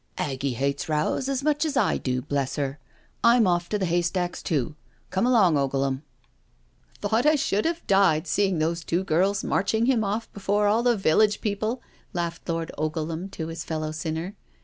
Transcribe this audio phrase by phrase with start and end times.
[0.31, 2.79] "Aggie hates rows as much as I do, bless her.
[3.23, 4.73] I'm off to the haystack too.
[5.11, 6.01] Come along, Ogleham.*'"
[7.01, 10.97] Thought I should have died, seeing those two girls marching him off before all the
[10.97, 11.83] village people,"
[12.13, 14.35] laughed Lord Ogleham to his fellow sinner.